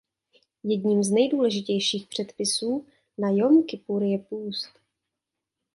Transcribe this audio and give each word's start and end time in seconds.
Jedním 0.63 1.03
z 1.03 1.11
nejdůležitějších 1.11 2.07
předpisů 2.07 2.85
na 3.17 3.29
Jom 3.29 3.63
kipur 3.63 4.03
je 4.03 4.19
půst. 4.19 4.79